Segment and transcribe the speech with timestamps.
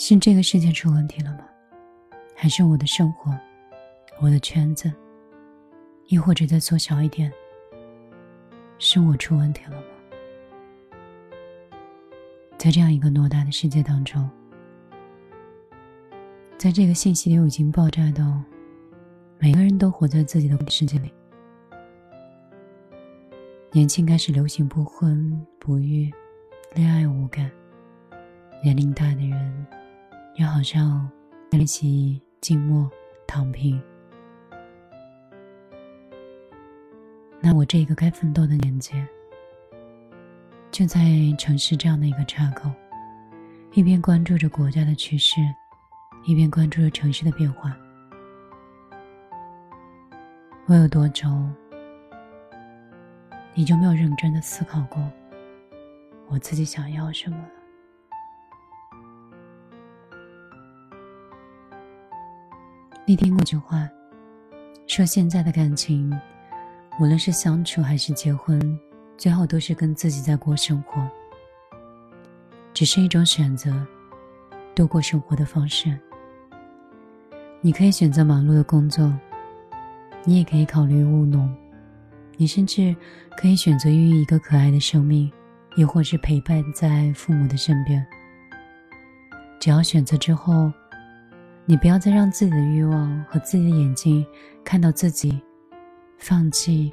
[0.00, 1.40] 是这个世界出问题了吗？
[2.32, 3.36] 还是我的生活、
[4.20, 4.92] 我的圈子，
[6.06, 7.32] 亦或者再缩小一点，
[8.78, 9.82] 是我出问题了吗？
[12.56, 14.30] 在这样一个偌大的世界当中，
[16.56, 18.40] 在这个信息流已经爆炸到
[19.40, 21.12] 每个人都活在自己的世界里，
[23.72, 26.08] 年轻开始流行不婚不育，
[26.76, 27.50] 恋爱无感，
[28.62, 29.66] 年龄大的人
[30.38, 31.06] 也好像
[31.50, 32.22] 练习。
[32.40, 32.88] 静默，
[33.26, 33.82] 躺平。
[37.40, 38.94] 那我这个该奋斗的年纪，
[40.70, 41.00] 就在
[41.36, 42.70] 城市这样的一个岔口，
[43.72, 45.40] 一边关注着国家的趋势，
[46.24, 47.76] 一边关注着城市的变化。
[50.66, 51.28] 我有多久，
[53.52, 55.02] 你就没有认真的思考过，
[56.28, 57.36] 我自己想要什么？
[63.08, 63.88] 你听过句话，
[64.86, 66.12] 说现在的感情，
[67.00, 68.78] 无论是相处还是结婚，
[69.16, 71.00] 最后都是跟自己在过生活，
[72.74, 73.74] 只是一种选择，
[74.74, 75.98] 度过生活的方式。
[77.62, 79.10] 你可以选择忙碌的工作，
[80.24, 81.50] 你也可以考虑务农，
[82.36, 82.94] 你甚至
[83.38, 85.32] 可以选择孕育一个可爱的生命，
[85.76, 88.06] 亦或是陪伴在父母的身边。
[89.58, 90.70] 只要选择之后。
[91.70, 94.26] 你不要再让自己的欲望和自己的眼睛
[94.64, 95.38] 看到自己
[96.16, 96.90] 放弃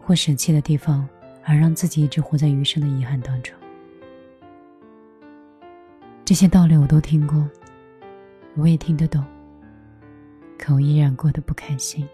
[0.00, 1.04] 或舍弃的地方，
[1.44, 3.52] 而让自己一直活在余生的遗憾当中。
[6.24, 7.44] 这些道理我都听过，
[8.54, 9.24] 我也听得懂，
[10.56, 12.08] 可我依然过得不开心。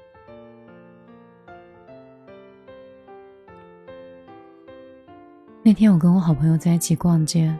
[5.62, 7.54] 那天我跟我好朋友在一起逛街，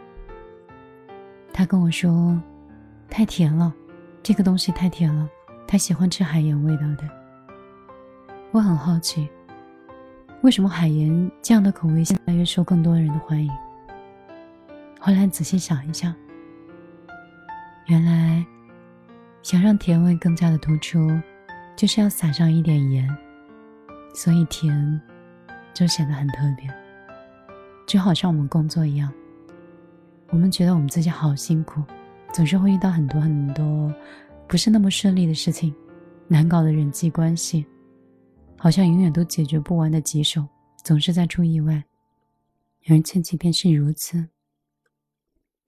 [1.53, 2.41] 他跟我说
[3.07, 3.71] ：“太甜了。”
[4.25, 5.29] 这个东西太甜了，
[5.67, 7.07] 他喜欢吃海盐味道的。
[8.49, 9.29] 我很好奇，
[10.41, 13.51] 为什么海盐这样的口味现在越受更多人的欢迎？
[14.99, 16.11] 后来仔细想一想，
[17.85, 18.43] 原来
[19.43, 21.07] 想让甜味更加的突出，
[21.75, 23.07] 就是要撒上一点盐，
[24.15, 24.99] 所以甜
[25.71, 26.67] 就显得很特别。
[27.85, 29.13] 就好像我们工作一样，
[30.31, 31.83] 我们觉得我们自己好辛苦。
[32.35, 33.95] 总是会遇到很多很多
[34.45, 35.73] 不是那么顺利的事情，
[36.27, 37.65] 难搞的人际关系，
[38.57, 40.45] 好像永远都解决不完的棘手，
[40.83, 41.81] 总是在出意外。
[42.89, 44.27] 而且即便是如此，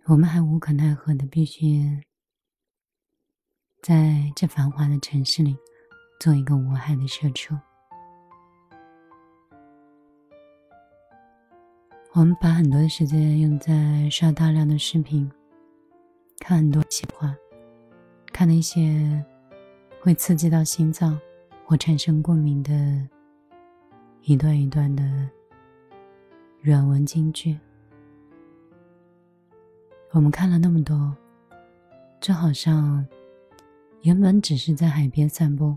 [0.08, 2.04] 我们还无可奈何的必须
[3.82, 5.56] 在这繁华的城市里
[6.20, 7.58] 做一个无害的社畜。
[12.12, 15.32] 我们把很多的时间用在刷大量的视频。
[16.48, 17.36] 看很多喜欢，
[18.32, 19.22] 看那些
[20.00, 21.20] 会刺激到心脏
[21.66, 22.72] 或产生共鸣的
[24.22, 25.04] 一段一段的
[26.62, 27.60] 软文金句。
[30.12, 31.14] 我们看了那么多，
[32.22, 33.06] 就好像
[34.04, 35.76] 原本只是在海边散步，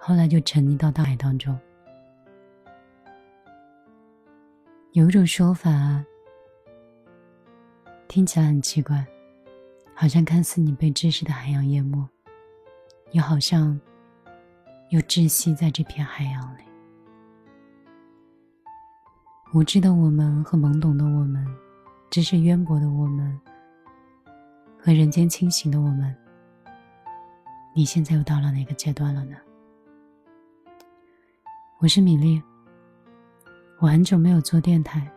[0.00, 1.56] 后来就沉溺到大海当中。
[4.94, 6.04] 有一种说法，
[8.08, 9.06] 听起来很奇怪。
[9.94, 12.04] 好像看似你被知识的海洋淹没，
[13.12, 13.80] 又好像
[14.90, 16.62] 又窒息在这片海洋里。
[19.54, 21.46] 无知的我们和懵懂的我们，
[22.10, 23.38] 知识渊博的我们
[24.78, 26.12] 和人间清醒的我们，
[27.74, 29.36] 你现在又到了哪个阶段了呢？
[31.78, 32.42] 我是米粒，
[33.78, 35.08] 我很久没有做电台。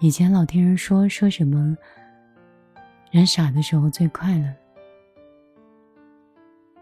[0.00, 1.74] 以前老听人说说什么。
[3.12, 4.50] 人傻的时候最快乐。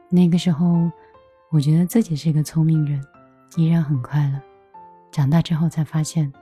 [0.08, 0.88] 那个时候，
[1.50, 3.04] 我觉得自己是个聪明人，
[3.56, 4.40] 依然很快乐。
[5.10, 6.32] 长大之后才发现，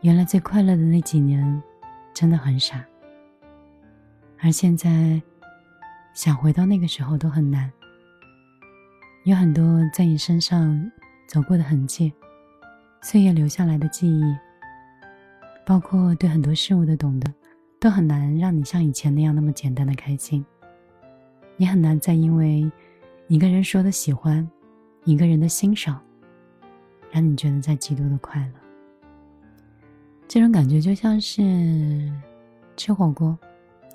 [0.00, 1.62] 原来最快乐的那几年，
[2.12, 2.84] 真的很傻。
[4.40, 5.22] 而现在，
[6.12, 7.70] 想回到那个时候都很难。
[9.22, 10.90] 有很多在你身上
[11.28, 12.12] 走过的痕迹，
[13.02, 14.36] 岁月留下来的记忆，
[15.64, 17.32] 包括对很多事物的懂得。
[17.80, 20.44] 都很难让你像以前那样那么简单的开心。
[21.56, 22.70] 你很难再因为
[23.28, 24.48] 一个人说的喜欢，
[25.04, 26.00] 一个人的欣赏，
[27.10, 28.52] 让你觉得在极度的快乐。
[30.26, 32.12] 这种感觉就像是
[32.76, 33.38] 吃火锅，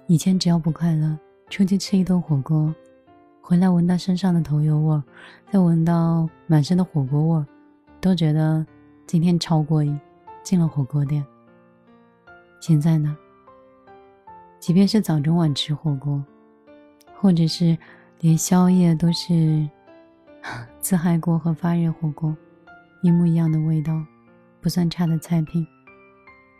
[0.07, 1.17] 以前只要不快乐，
[1.49, 2.73] 出去吃一顿火锅，
[3.41, 5.03] 回来闻到身上的头油味儿，
[5.51, 7.45] 再闻到满身的火锅味儿，
[8.01, 8.65] 都觉得
[9.05, 9.99] 今天超过瘾，
[10.41, 11.23] 进了火锅店。
[12.59, 13.15] 现在呢？
[14.63, 16.23] 即便是早中晚吃火锅，
[17.19, 17.77] 或者是
[18.21, 19.67] 连宵夜都是
[20.79, 22.33] 自嗨锅和发热火锅，
[23.01, 24.01] 一模一样的味道，
[24.61, 25.67] 不算差的菜品，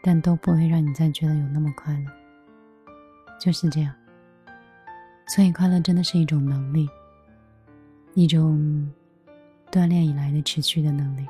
[0.02, 2.12] 但都不会让你再觉得有那么快乐。
[3.40, 3.96] 就是这样，
[5.34, 6.90] 所以快乐真的是一种能力，
[8.16, 8.86] 一种
[9.72, 11.26] 锻炼以来的持续的能力。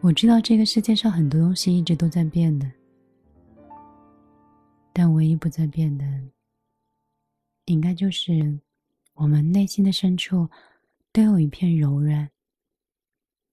[0.00, 2.66] 我知道这个世界上很多东西一直都在变的，
[4.92, 6.04] 但唯一不在变的，
[7.64, 8.60] 应该就是
[9.14, 10.48] 我们内心的深处
[11.12, 12.30] 都有一片柔软。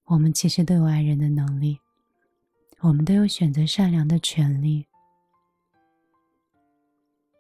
[0.05, 1.79] 我们其实都有爱人的能力，
[2.79, 4.85] 我们都有选择善良的权利，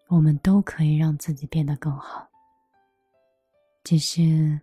[0.07, 2.29] 我们都可以让自己变得更好。
[3.83, 4.61] 只是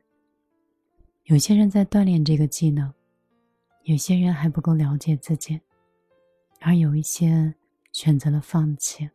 [1.24, 2.92] 有些人在锻炼这个技能。
[3.82, 5.60] 有些人还不够了解自己，
[6.60, 7.54] 而有一些
[7.92, 9.08] 选择了放弃。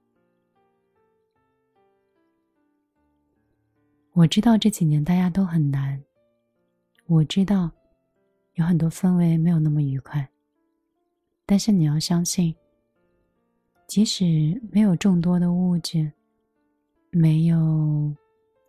[4.21, 5.99] 我知道这几年大家都很难，
[7.07, 7.71] 我知道
[8.53, 10.29] 有很多氛围没有那么愉快。
[11.43, 12.55] 但是你要相信，
[13.87, 16.11] 即使没有众多的物质，
[17.09, 18.15] 没有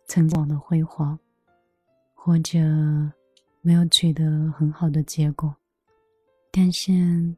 [0.07, 1.19] 曾经的辉煌，
[2.15, 2.57] 或者
[3.61, 5.55] 没有取得很好的结果。
[6.51, 7.31] 但是，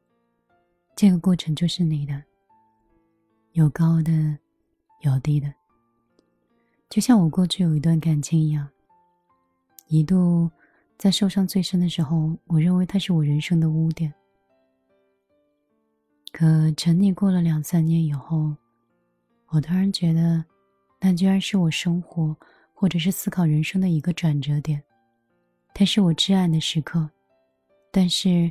[0.96, 2.24] 这个过程就是你的，
[3.52, 4.40] 有高的，
[5.02, 5.54] 有低的。
[6.95, 8.65] 就像我过去有一段感情一样，
[9.89, 10.50] 一度
[10.97, 14.13] 在受伤最深的时候，我认为它是我人生的污点。
[16.31, 18.56] 可沉溺过了两三年以后，
[19.47, 20.42] 我突然觉得，
[21.01, 22.33] 那居然是我生活
[22.74, 24.81] 或者是思考人生的一个转折点，
[25.74, 27.09] 它是我至暗的时刻，
[27.92, 28.50] 但是。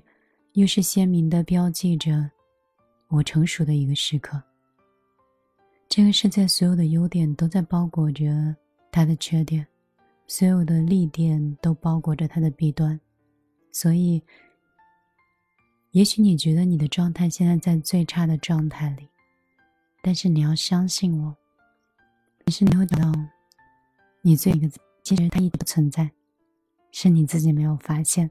[0.52, 2.30] 又是鲜明的标记着
[3.08, 4.40] 我成熟的一个时刻。
[5.96, 8.56] 这个世界所有的优点都在包裹着
[8.90, 9.64] 它的缺点，
[10.26, 13.00] 所有的利点都包裹着它的弊端。
[13.70, 14.20] 所以，
[15.92, 19.08] 也许你觉得你的状态现在在最差的状态里，
[20.02, 21.36] 但是你要相信我，
[22.46, 23.12] 其实你会得到
[24.20, 24.68] 你最一个，
[25.04, 26.10] 其实它一直存在，
[26.90, 28.28] 是你自己没有发现。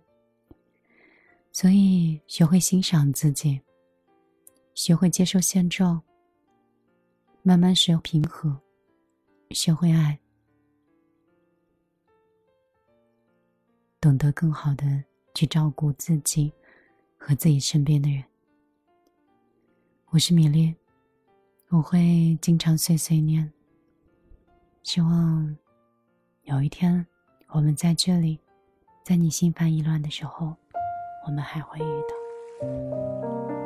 [1.54, 3.62] 所以，学会欣赏自己，
[4.76, 6.04] 学会接受现状，
[7.46, 8.58] 慢慢学平和，
[9.52, 10.18] 学会爱，
[14.00, 15.04] 懂得更好的
[15.34, 16.54] 去照顾自己
[17.18, 18.24] 和自己身边的人。
[20.12, 20.74] 我是米粒，
[21.68, 23.52] 我会经常碎碎念。
[24.82, 25.58] 希望
[26.44, 27.06] 有一天，
[27.50, 28.40] 我们在这里，
[29.04, 30.56] 在你心烦意乱的时候。
[31.26, 33.63] 我们还会遇到。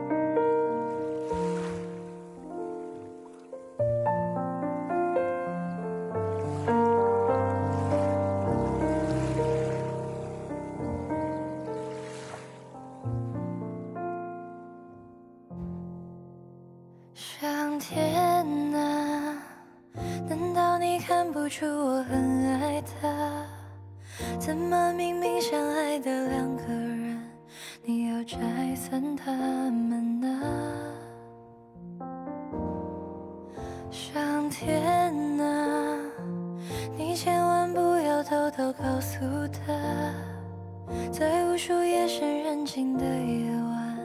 [21.48, 23.46] 出我很爱他？
[24.40, 27.20] 怎么明明相爱的两个人？
[27.84, 28.38] 你要拆
[28.76, 30.44] 散他们啊！
[33.90, 34.84] 上天
[35.40, 35.98] 啊，
[36.98, 39.74] 你千万不要偷偷告诉他，
[41.12, 43.98] 在无数夜深人静的夜晚，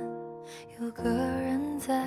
[0.80, 2.06] 有个人在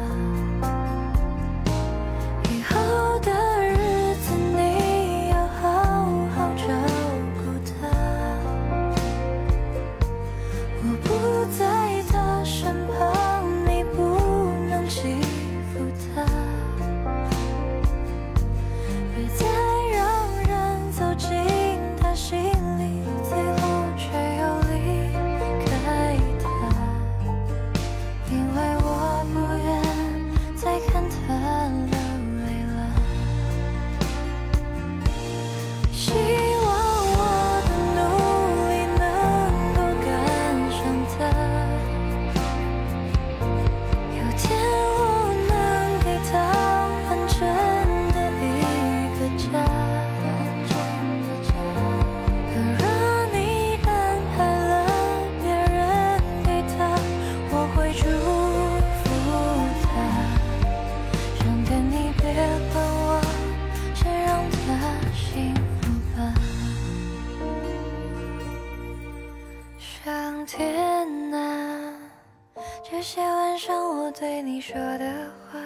[74.21, 75.59] 对你说的话，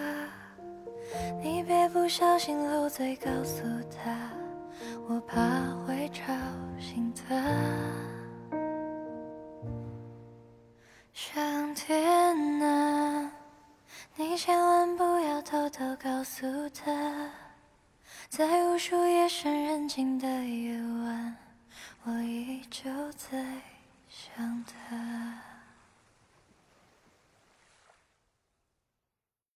[1.42, 3.62] 你别不小心漏嘴告诉
[4.02, 4.30] 他，
[5.06, 5.36] 我怕
[5.86, 6.32] 会吵
[6.80, 7.36] 醒他。